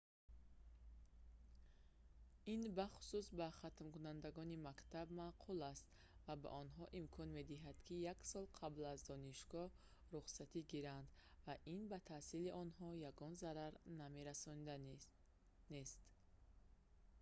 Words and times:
ин 2.53 2.61
бахусус 2.79 3.27
ба 3.39 3.47
хатмкунандагони 3.59 4.57
мактаб 4.69 5.07
маъқул 5.21 5.59
аст 5.73 5.85
ва 6.25 6.35
ба 6.43 6.49
онҳо 6.61 6.83
имкон 6.99 7.27
медиҳад 7.39 7.77
ки 7.85 7.93
як 8.13 8.19
сол 8.31 8.45
қабл 8.59 8.81
аз 8.93 8.99
донишгоҳ 9.11 9.69
рухсатӣ 10.13 10.59
гиранд 10.71 11.07
ва 11.45 11.53
ин 11.73 11.81
ба 11.91 11.97
таҳсили 12.09 12.51
онҳо 12.63 12.87
ягон 13.11 13.33
зарар 13.43 13.73
намерасонад 14.01 14.81
нест 15.73 16.01